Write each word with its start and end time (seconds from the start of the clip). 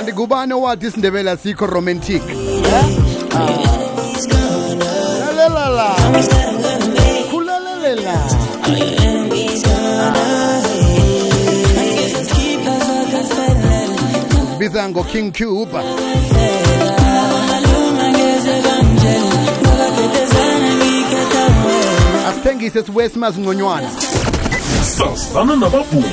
kanti 0.00 0.12
kubani 0.12 0.52
owathi 0.52 0.86
isindebele 0.86 1.30
asikho 1.30 1.66
romantic? 1.66 2.22
Lalela 5.20 5.68
la 5.68 5.94
khulalelela. 7.30 8.16
Biza 14.58 14.88
ngo-king 14.88 15.32
cube. 15.32 15.78
Asithengise 22.28 22.82
sibuye 22.82 23.08
simazi 23.08 23.40
sasana 24.82 25.56
nabavumi 25.56 26.04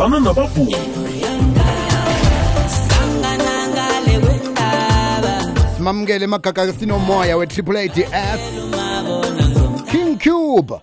sazana 0.00 0.20
nabavumi 0.20 0.76
simamukele 5.76 6.24
emagaga 6.24 6.72
sinomoya 6.72 7.36
we-triple 7.36 7.78
ads 7.78 8.42
king 9.90 10.18
cube. 10.18 10.74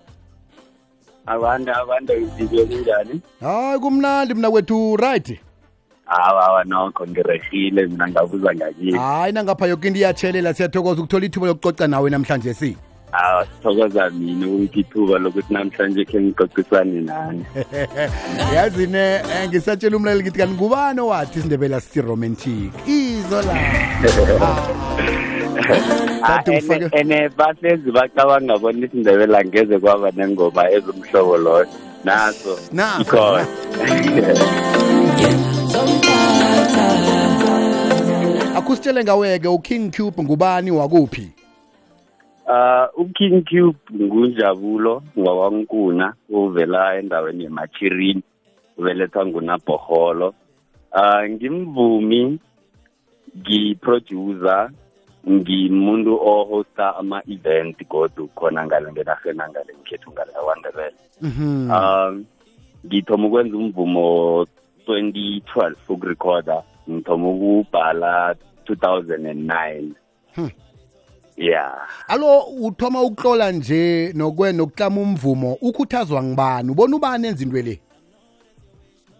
Abantu 1.26 1.72
abantu 1.72 2.12
izibe 2.12 2.64
kunjani 2.64 3.20
hayi 3.40 3.78
kumnandi 3.78 4.34
mna 4.34 4.50
kwethu 4.50 4.96
right? 4.96 5.40
Hawa 6.04 6.42
hawa 6.42 6.64
nokho 6.64 7.06
ngirehile 7.06 7.86
mina 7.86 8.08
ngabuza 8.08 8.54
ngakini 8.54 8.98
hayi 8.98 9.32
nangapha 9.32 9.66
yoke 9.66 9.88
into 9.88 10.00
iyatshelela 10.00 10.54
siyathokoza 10.54 11.00
ukuthola 11.00 11.26
ithuba 11.26 11.46
lokucoca 11.46 11.86
nawe 11.88 12.10
namhlanje 12.10 12.54
si 12.54 12.76
hawa 13.10 13.46
sithokoza 13.46 14.10
mina 14.10 14.46
ukuthi 14.46 14.80
ithuba 14.80 15.18
lokuthi 15.18 15.52
namhlanje 15.54 16.04
khe 16.04 16.20
ngicocisane 16.20 17.00
nani. 17.00 17.44
Yazi-ne 18.54 19.14
eh, 19.14 19.48
ngisatshela 19.48 19.96
umlaleli 19.96 20.22
ngithi 20.22 20.38
kanti 20.38 20.54
ngubani 20.54 21.00
owathi 21.00 21.38
isindebele 21.38 21.76
asisi-romantic 21.76 22.72
izo 22.86 23.42
la. 23.42 23.54
Ah, 26.22 26.42
Kade 26.42 26.58
ufake- 26.58 26.90
ene- 27.00 27.14
ene 27.20 27.28
bahlezi 27.28 27.90
bacabanga 27.90 28.58
bona 28.58 28.86
isindebela 28.86 29.44
ngeze 29.44 29.78
kwaba 29.78 30.10
nengoma 30.10 30.70
ezomhlobo 30.70 31.36
loyo. 31.36 31.66
Naso. 32.04 32.58
Naso. 32.72 33.00
ikhona 33.02 33.46
akusitshele 38.56 39.04
ngaweke 39.04 39.48
uking 39.48 39.90
cube 39.90 40.22
ngubani 40.22 40.70
wakuphi? 40.70 41.30
Uh, 42.48 42.88
uking 42.96 43.44
cube 43.44 43.76
ngunjabulo 43.92 45.02
ngwakwankuna 45.18 46.14
uvela 46.28 46.96
endaweni 46.98 47.44
yemachirini 47.44 48.22
ubelethwa 48.78 49.26
ngunaboholo 49.26 50.34
uh, 50.92 51.22
ngimvumi 51.30 52.38
ngiproducer 53.38 54.70
ngimuntu 55.28 56.14
ohosta 56.16 56.96
ama-event 56.96 57.76
godu 57.88 58.28
khona 58.34 58.66
ngale 58.66 58.92
ngenarheni 58.92 59.40
angale 59.40 59.72
ngikhethu 59.80 60.12
ngale 60.12 60.32
kwandebele 60.32 60.96
Mhm. 61.22 61.70
um 61.70 62.24
ngithoma 62.86 63.26
ukwenza 63.26 63.56
umvumo 63.56 64.46
2012 64.86 65.74
ukurekhoda 65.88 66.62
ngithoma 66.90 67.28
ukubhala 67.30 68.34
2009 68.66 69.92
Hmm. 70.34 70.50
Yeah. 71.38 71.88
Alo 72.08 72.40
uthoma 72.40 73.02
ukuhlola 73.02 73.52
nje 73.52 74.12
nokwe 74.14 74.52
nokuklama 74.52 75.00
umvumo 75.00 75.58
ukhuthazwa 75.60 76.22
ngibani 76.22 76.70
ubona 76.70 76.96
ubani 76.96 77.28
enza 77.28 77.44
into 77.44 77.62
le? 77.62 77.80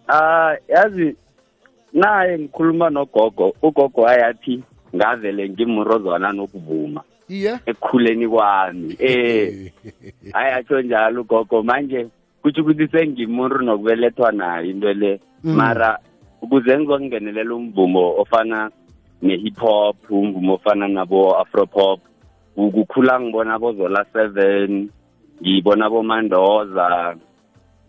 Ah 0.07 0.55
yazi 0.67 1.15
naye 1.93 2.39
ngikhuluma 2.39 2.89
nogogo 2.89 3.53
ugogo 3.61 4.07
ayathi 4.07 4.63
ngavele 4.95 5.49
ngimrozwana 5.49 6.31
nokuvuma 6.31 7.03
iye? 7.29 7.59
ekukhuleni 7.65 8.27
kwami. 8.27 8.95
Eh 8.99 9.71
ayatsho 10.33 10.81
njalo 10.81 11.21
ugogo 11.21 11.63
manje 11.63 12.07
kutsho 12.41 12.61
ukuthi 12.61 12.87
sengimuntu 12.87 13.61
nokubelethwa 13.61 14.31
nayo 14.31 14.65
into 14.65 14.93
le. 14.93 15.19
Mm. 15.43 15.55
mara 15.55 15.99
ukuze 16.41 16.77
ngizokungenelela 16.77 17.55
umvumo 17.55 18.15
ofana 18.21 18.71
ne-hip 19.21 19.59
hop 19.59 20.11
umvumo 20.11 20.53
ofana 20.53 20.87
nabo 20.87 21.37
afro 21.39 21.65
pop 21.65 21.99
ukukhula 22.59 23.19
ngibona 23.19 23.59
bozola 23.59 24.05
seven 24.13 24.89
ngibona 25.41 25.89
bomandoza 25.89 27.15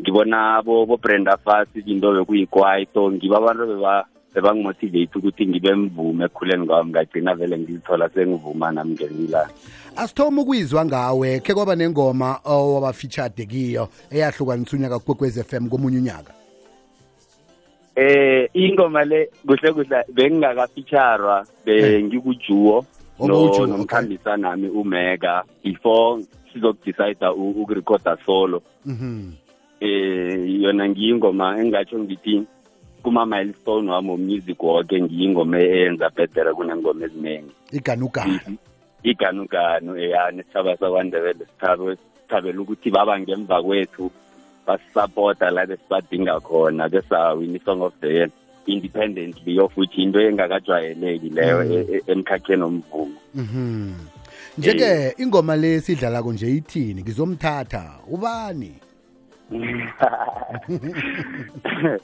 ngibona 0.00 0.62
bo 0.62 0.86
bo 0.86 0.96
Brenda 0.96 1.36
Fassie 1.36 1.82
into 1.86 2.12
bekuyikwaito. 2.12 3.10
Ngiba 3.12 3.36
abantu 3.36 3.66
beba 3.66 4.06
bebangimotivate 4.34 5.18
ukuthi 5.18 5.46
ngibe 5.46 5.74
mvume 5.74 6.24
ekukhuleni 6.24 6.66
kwami. 6.66 6.90
Ngagcina 6.90 7.34
vele 7.34 7.58
ngizithola 7.58 8.08
sengivuma 8.08 8.70
nami 8.70 8.94
ngelilanga 8.94 9.50
asithoma 9.96 10.42
ukuyizwa 10.42 10.84
ngawe 10.84 11.40
khe 11.40 11.54
kwaba 11.54 11.74
nengoma 11.76 12.38
owaba-featured 12.44 13.46
kiyo 13.48 13.88
eyahlukanisa 14.10 14.76
unyaka 14.76 14.98
kwekwez 14.98 15.38
f 15.38 15.52
m 15.52 15.68
komunye 15.68 15.98
unyaka? 15.98 16.32
Eh 17.96 18.48
ingoma 18.54 19.04
le 19.04 19.30
kuhle 19.46 19.72
kuhle 19.72 20.04
bengingakafeaturwa 20.14 21.46
bengikujuwo 21.66 22.84
Okay. 23.20 23.66
nomkhambisa 23.66 24.36
nami 24.36 24.68
umega 24.68 25.42
before 25.64 26.22
sizokudecide 26.52 27.26
ukurekhoda 27.28 28.16
solo 28.26 28.62
Mhm. 28.86 29.32
eh 29.80 30.60
yona 30.62 30.88
ngiyingoma 30.88 31.58
engatsho 31.60 31.98
ngithi 31.98 32.42
kuma-milestone 33.02 33.90
wami 33.90 34.10
womusic 34.10 34.62
woke 34.62 35.00
ngiyingoma 35.02 35.58
eyenza 35.58 36.10
bhedere 36.10 36.52
kunengoma 36.54 37.04
eziningi 37.04 37.52
iganuganu 37.72 38.56
iganuganu 39.02 39.96
eya 39.96 40.30
nesithaba 40.30 40.76
sakwandebele 40.76 41.44
sithabe 41.46 41.96
sithabela 41.96 42.60
ukuthi 42.60 42.90
baba 42.90 43.20
ngemva 43.20 43.62
kwethu 43.62 44.10
basisapota 44.66 45.50
la 45.50 45.66
besibadinga 45.66 46.40
khona 46.40 46.88
besawin 46.88 47.56
i-song 47.56 47.82
of 47.82 47.94
the 48.00 48.08
year 48.08 48.30
independently 48.66 49.58
of 49.58 49.76
which 49.76 49.98
into 49.98 50.18
engakajwayeleki 50.20 51.28
leyo 51.30 51.64
Mm. 51.64 51.72
e- 51.72 51.86
e- 51.96 52.02
emkhakheni 52.12 52.62
omvumo 52.62 53.16
Mhm. 53.34 53.92
nje-ke 54.58 55.14
ingoma 55.18 55.56
le 55.56 55.80
sidlalako 55.80 56.32
nje 56.32 56.56
ithini? 56.56 57.02
Ngizomthatha. 57.02 57.90
Ubani? 58.10 58.74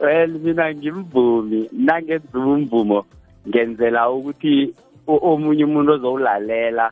Well 0.00 0.28
mina 0.28 0.74
ngimvumi. 0.74 1.68
Nangenza 1.72 2.38
umvumo 2.38 3.04
ngenzela 3.48 4.10
ukuthi 4.10 4.74
omunye 5.06 5.64
umuntu 5.64 5.92
ozowulalela 5.92 6.90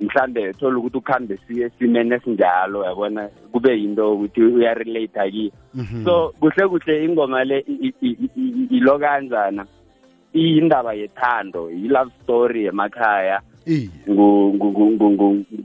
mhlambe 0.00 0.52
thola 0.52 0.78
ukuthi 0.78 0.96
ukuhambe 0.98 1.38
siye 1.46 1.66
esimeni 1.66 2.14
esinjalo 2.14 2.84
yabona? 2.84 3.28
Kube 3.52 3.72
yinto 3.80 4.14
ukuthi 4.14 4.42
uyarelate 4.42 5.30
kiyo. 5.30 5.50
Mhm. 5.74 6.04
so 6.04 6.32
kuhle 6.40 6.68
kuhle 6.68 7.04
ingoma 7.04 7.44
le 7.44 7.58
i- 7.68 7.94
i- 8.02 8.16
i- 8.26 8.30
i- 8.36 8.68
ilo 8.76 8.98
kanjana? 8.98 9.66
Iyindaba 10.34 10.92
yethando 10.94 11.70
yi-love 11.70 12.10
story 12.22 12.66
emakhaya 12.66 13.40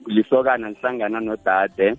lisokana 0.07 0.69
lihlangana 0.69 1.19
nodade 1.19 1.95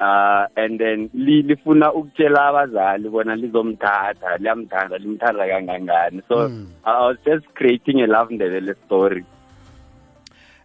uh 0.00 0.46
and 0.56 0.78
then 0.80 1.08
li- 1.14 1.42
lifuna 1.42 1.92
ukutshela 1.92 2.46
abazali 2.50 3.08
bona 3.08 3.36
lizomthatha 3.36 4.36
liyamthanda 4.38 4.98
limthanda 4.98 5.46
kangangani. 5.46 6.20
So 6.28 6.48
Mm. 6.48 6.66
i 6.84 7.06
was 7.06 7.16
just 7.24 7.46
creating 7.54 8.00
a 8.02 8.06
love 8.06 8.34
ndebele 8.34 8.74
story. 8.86 9.24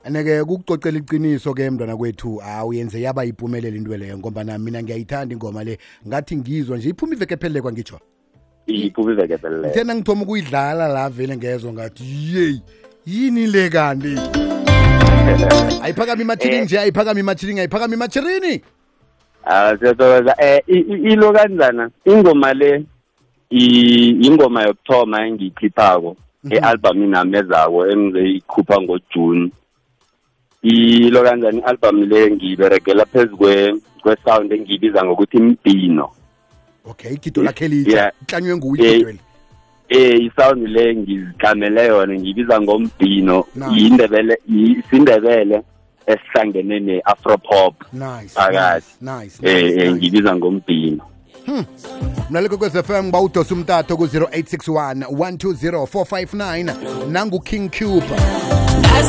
Ene-ke 0.05 0.43
kukucocela 0.43 0.97
iqiniso 0.97 1.53
ke 1.53 1.69
mntwana 1.69 1.97
kwethu. 1.97 2.41
Awu 2.41 2.73
yenze 2.73 3.01
yaba 3.01 3.23
yiphumelele 3.23 3.77
into 3.77 3.97
leyo 3.97 4.17
ngoba 4.17 4.43
mina 4.43 4.83
ngiyayithanda 4.83 5.33
ingoma 5.33 5.63
le. 5.63 5.77
Ngathi 6.07 6.37
ngizwa 6.37 6.77
nje 6.77 6.89
iphuma 6.89 7.13
iveke 7.13 7.37
phelelekwa 7.37 7.71
ngitsho? 7.71 7.99
Iphuma 8.67 9.11
ivekepheleleyo 9.11 9.73
thena 9.73 9.95
ngithoma 9.95 10.23
ukuyidlala 10.23 10.87
la 10.87 11.09
vele 11.09 11.37
ngezwa 11.37 11.73
ngathi 11.73 12.03
yeyi 12.33 12.61
yini 13.05 13.47
le 13.47 13.69
kanti? 13.69 14.15
Ayiphakami 15.83 16.21
imachirini 16.21 16.61
nje 16.61 16.79
ayiphakami 16.79 17.19
imachirini 17.19 17.59
ayiphakami 17.59 17.93
imachirini 17.93 18.61
Ah 19.45 19.77
siyathokoza. 19.77 20.35
I- 20.67 21.11
ilo 21.11 21.33
kanjana 21.33 21.89
ingoma 22.05 22.53
le 22.53 22.85
ingoma 23.49 24.63
yokuthoma 24.63 25.27
engiyikhiphako 25.27 26.15
e-album 26.51 27.09
nami 27.09 27.37
ezako 27.37 27.87
engizoyikhupha 27.87 28.81
ngojuni 28.81 29.51
ilo 30.69 31.23
kanjani 31.23 31.59
i-album 31.59 32.03
le 32.03 32.31
ngiyiberegela 32.31 33.05
phezu 33.05 33.35
kwe- 33.37 33.79
kwe-sound 34.01 34.51
engiyibiza 34.53 35.05
ngokuthi 35.05 35.37
mbhino 35.39 36.09
okay 36.85 37.13
igido 37.13 37.43
lakhe 37.43 37.67
litsha 37.67 37.91
Yeah. 37.97 38.11
ihlanywe 38.27 38.57
nguwe 38.57 38.79
Eh, 38.81 38.93
igidweli 38.95 39.19
eh 39.89 40.19
isound 40.25 40.67
le 40.67 40.95
ngizikhamele 40.95 41.85
yona 41.87 42.13
ngiyibiza 42.13 42.61
ngombhino 42.61 43.45
Nice. 43.55 43.81
yindebele 43.81 44.37
isindebele 44.47 45.61
esihlangene 46.07 46.79
ne-afro 46.79 47.37
pop 47.37 47.73
nice 47.93 48.33
phakathi 48.33 48.85
nice 49.01 49.21
nice 49.25 49.35
eh 49.43 49.63
eh, 49.63 49.75
nice. 49.75 49.91
ngiyibiza 49.91 50.35
ngombhino 50.35 51.03
mlaleko 52.29 52.57
kwez-fm 52.57 53.03
ngiba 53.03 53.21
udosa 53.21 53.53
umtato 53.55 53.97
ku-0861 53.97 55.05
120 55.11 55.85
459 55.85 57.07
nangu-king 57.11 57.69
cube. 57.69 58.05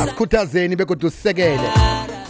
Akukhuthazeni 0.02 0.76
begodwa 0.76 1.08
usisekele 1.08 1.60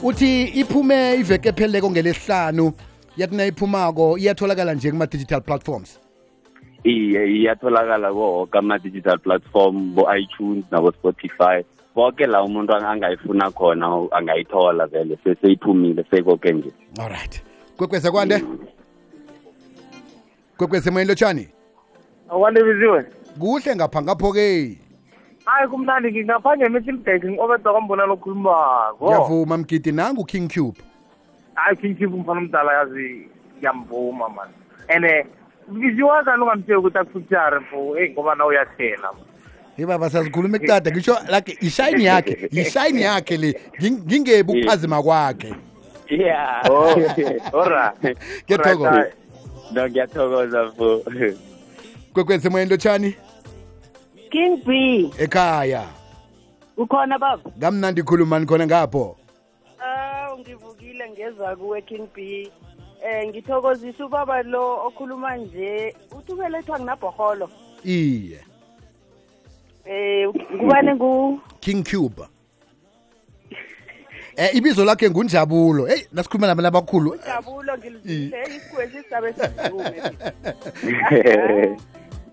uthi 0.02 0.42
iphume 0.44 1.14
iveke 1.14 1.48
epheleleko 1.48 1.90
ngelesihlanu 1.90 2.72
yathi 3.16 3.36
nayiphumako 3.36 4.18
iyatholakala 4.18 4.74
nje 4.74 4.90
kuma-digital 4.90 5.40
platforms? 5.40 5.98
Iye 6.84 7.26
iyatholakala 7.36 8.12
ko-woke 8.12 8.58
ama-digital 8.58 9.18
platform 9.18 9.94
bo-itunes 9.94 10.64
nabo-spotify. 10.70 11.62
Konke 11.94 12.26
la 12.26 12.42
umuntu 12.42 12.72
ang- 12.72 12.84
angayifuna 12.86 13.50
khona 13.50 13.86
angayithola 14.12 14.86
vele 14.86 15.18
seseyiphumile 15.24 16.04
sekoke 16.10 16.52
nje. 16.52 16.70
Alright 17.00 17.42
kwekweze 17.76 18.10
kwande 18.10 18.38
kwekweze 18.38 18.70
moyeni 20.68 21.08
lotshani 21.08 21.48
akwande 22.28 22.62
biziwe 22.64 23.04
kuhle 23.38 23.76
ngapha 23.76 24.02
ngapho-ke 24.02 24.78
hayi 25.44 25.68
kumnandi 25.70 26.10
ngingaphandle 26.12 26.66
emetilbek 26.66 27.24
ngi-obeda 27.24 27.70
kwambonana 27.72 28.12
okhulumako 28.12 29.04
ngiyavuma 29.06 29.56
mgidi 29.58 29.92
nangu-king 29.92 30.48
cube. 30.48 30.78
Hayi 31.54 31.76
kinkipu 31.76 32.16
mfana 32.18 32.40
omdala 32.40 32.72
yazi 32.74 33.28
ngiyamvuma 33.58 34.28
mani 34.28 34.52
and 34.88 35.26
biziwa 35.68 36.24
kani 36.24 36.42
ungamtsheli 36.42 36.76
ukuthi 36.78 36.98
akufutshare 36.98 37.58
mfo 37.58 37.98
eyi 37.98 38.12
ngoba 38.12 38.34
na 38.34 38.46
uyathela 38.46 39.10
hey 39.76 39.86
baba 39.86 40.10
sazikhuluma 40.10 40.56
ekutada 40.56 40.90
ngisho 40.90 41.16
like 41.36 41.58
ishayini 41.60 42.04
yakhe 42.04 42.48
yishayini 42.52 43.02
yakhe 43.02 43.36
le 43.36 43.60
Nging- 43.80 44.02
ngingebi 44.06 44.52
ukuphazima 44.52 45.02
kwakhe. 45.02 45.54
Yeah. 46.08 46.62
Ora 47.52 47.94
Ngiyathokoza. 48.44 49.06
No 49.72 49.88
ngiyathokoza 49.88 50.72
fo 50.72 51.02
kwekweze 52.12 52.48
moyeni 52.48 52.70
lotshani? 52.70 53.16
King 54.30 54.64
B. 54.64 55.10
Ekhaya. 55.18 55.84
Ukhona 56.76 57.18
baba? 57.18 57.50
Kamnandi 57.60 58.02
khulumani 58.02 58.46
khona 58.46 58.66
ngapho? 58.66 59.16
Aw 59.78 60.38
ngivukile 60.38 61.10
ngeza 61.10 61.56
kuwe 61.56 61.82
King 61.82 62.08
B. 62.14 62.50
Eh 63.04 63.28
ngithokozisa 63.28 64.06
ubaba 64.06 64.42
lo 64.42 64.86
okhuluma 64.86 65.36
nje. 65.36 65.94
Uthi 66.18 66.32
ubelethwa 66.32 66.78
nginabhoholo 66.78 67.50
iye. 67.84 68.40
Eh 69.84 70.28
ngubane 70.54 70.94
ngu? 70.94 71.40
King 71.60 71.84
cube 71.84 72.22
eh 74.40 74.56
ibizo 74.56 74.84
lakhe 74.84 75.10
ngunjabulo. 75.10 75.86
Hey 75.86 76.02
nasikhuluma 76.12 76.46
nami 76.46 76.62
labakhulu 76.62 77.14
Njabulo 77.14 77.78
ngilizile 77.78 78.42
isikwezi 78.56 79.02
sisabe 79.02 79.32
sizume 79.38 80.02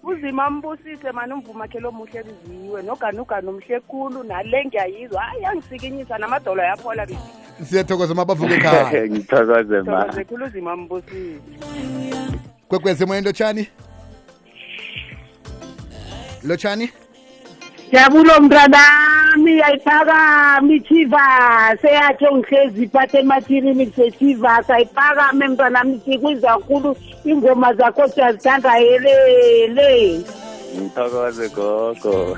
uzima 0.09 0.49
mbusise 0.49 1.11
mani 1.11 1.33
umvuma 1.33 1.67
khe 1.67 1.79
lo 1.79 1.91
muhle 1.91 2.23
biziwe 2.23 2.81
noganuganu 2.83 3.51
mhle 3.51 3.79
khulu 3.79 4.23
nale 4.23 4.65
ngiyayizwa. 4.65 5.21
Hayi 5.21 5.45
angisikinyisa 5.45 6.17
namadolo 6.17 6.63
yaphola 6.63 7.05
biziwe 7.05 7.47
siyathokoza 7.69 8.13
mabavuke 8.15 8.53
ekhaya. 8.53 9.07
Ngithokoze 9.09 9.81
ma. 9.81 10.03
Thokoze 10.03 10.23
khulu 10.23 10.45
uzima 10.45 10.75
mbusise 10.75 11.41
kwekweze 12.67 13.05
moyeni 13.05 13.25
lotshani? 13.25 13.67
Lotshani? 16.43 16.91
Jabulo 17.91 18.39
mntanami 18.41 19.26
ayiphakame 19.49 20.75
ichiva 20.75 21.19
seyakhe 21.81 22.25
ngihlezi 22.35 22.83
iphathe 22.83 23.17
emathirini 23.19 23.87
kusechiva 23.87 24.63
sayiphakame 24.67 25.47
mntanami 25.47 26.01
sikwiza 26.05 26.47
kakhulu 26.47 26.95
ingoma 27.25 27.73
zakho 27.73 28.07
siyazithanda 28.07 28.71
helele 28.71 30.21
ngithokoze 30.77 31.49
gogo. 31.49 32.37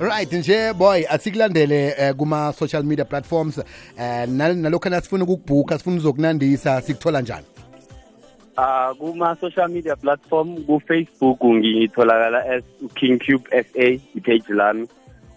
Right 0.00 0.32
nje 0.32 0.72
boy 0.72 1.04
asikulandele 1.10 1.94
eh, 1.98 2.14
kuma 2.14 2.52
social 2.58 2.82
media 2.82 3.04
platforms 3.04 3.58
eh 3.58 4.26
nal- 4.28 4.56
nalokho 4.56 4.88
nasifuna 4.88 5.24
ukukubhuka 5.24 5.78
sifuna 5.78 5.96
uzokunandisa 5.96 6.80
sikuthola 6.80 7.20
njani? 7.20 7.44
Ah 8.52 8.92
kuma 8.92 9.32
social 9.40 9.68
media 9.72 9.96
platform 9.96 10.60
ku 10.68 10.76
Facebook 10.84 11.40
ngitholakala 11.40 12.44
as 12.44 12.64
King 12.92 13.16
Cube 13.16 13.48
SA 13.48 13.88
ipage 14.12 14.52
lami. 14.52 14.84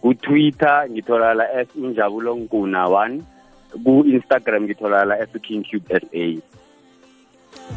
Ku 0.03 0.11
Twitter 0.19 0.83
ngitholakala 0.91 1.47
as 1.55 1.71
Injabulo 1.79 2.35
Nkuna 2.35 2.91
1 2.91 3.83
ku 3.83 4.03
Instagram 4.03 4.67
ngitholakala 4.67 5.15
as 5.15 5.31
King 5.39 5.63
Cube 5.63 5.87
SA 5.87 6.55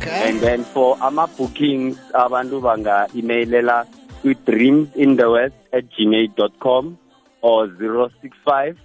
and 0.05 0.41
then 0.41 0.65
for 0.65 0.99
ama 1.01 1.27
bookings 1.39 1.97
abantu 2.13 2.61
banga 2.61 3.09
emailela 3.17 3.87
ku 4.21 4.35
dreamsinthewest 4.47 5.57
at 5.73 5.85
gmail.com 5.95 6.99
or 7.41 7.71
065 7.79 8.77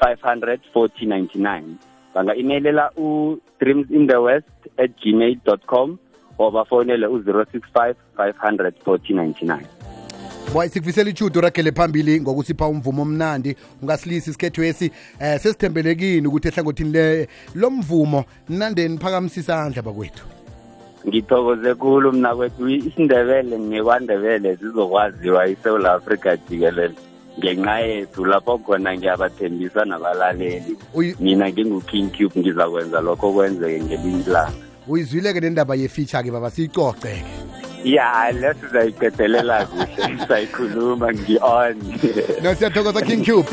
500 0.00 0.60
4099 0.72 1.95
banga 2.16 2.34
emailela 2.34 2.90
u 2.96 3.36
dreams 3.60 3.90
in 3.90 4.06
the 4.06 4.16
west 4.16 4.48
at 4.78 4.90
gmail.com 5.02 5.98
or 6.38 6.52
bafonele 6.52 7.06
u-065 7.06 7.94
500 8.16 8.72
4099 8.84 9.66
boy 10.52 10.68
sikufisela 10.68 11.10
ichudo 11.10 11.40
rakhele 11.40 11.72
phambili 11.72 12.20
ngokusipha 12.20 12.66
umvumo 12.66 13.02
omnandi 13.02 13.56
ungasilisi 13.82 14.30
isikhethwesi 14.30 14.90
eh 15.20 15.40
sesithembelekini 15.40 16.26
ukuthi 16.26 16.48
ehlangothini 16.48 16.90
le 16.90 17.28
lomvumo 17.54 18.24
nande 18.48 18.88
niphakamisa 18.88 19.40
isandla 19.40 19.82
bakwethu. 19.82 20.24
Ngithokoze 21.08 21.74
khulu 21.74 22.12
mna 22.12 22.36
kwethu 22.36 22.68
isindebele 22.68 23.58
nekwandebele 23.58 24.54
zizokwaziwa 24.54 25.48
isewula 25.48 25.92
afrika 25.92 26.36
jikelele. 26.36 26.94
Ngenxa 27.38 27.76
yethu 27.80 28.24
lapho 28.24 28.58
khona 28.58 28.96
ngiyabathembisa 28.96 29.84
nabalaleli. 29.84 30.76
Mina 31.20 31.50
ngingu-king 31.50 32.10
cube 32.10 32.40
ngizakwenza 32.40 33.00
lokho 33.00 33.32
kwenzeke 33.32 33.80
ngelinye 33.84 34.20
ilanga. 34.24 34.52
Uyizwile-ke 34.88 35.40
nendaba 35.40 35.74
ye-feature-ke 35.74 36.30
baba? 36.30 36.50
Siyicoce-ke. 36.50 37.24
Ya 37.84 38.32
le 38.32 38.54
sizayiqedelela 38.54 39.66
kuhle 39.66 40.18
sayikhuluma 40.28 41.12
ngi-on. 41.12 41.76
No 42.42 42.54
siyathokoza 42.54 43.02
king 43.02 43.24
cube. 43.24 43.48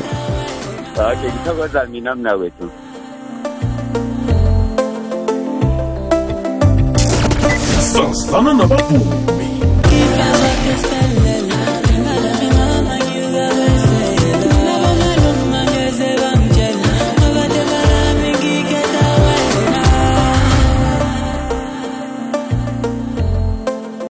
Okay 0.96 1.30
ngithokoza 1.30 1.86
mina 1.86 2.14
mna 2.14 2.34
wethu. 2.34 2.70
Sasana 7.92 8.54
nabavumi 8.54 9.24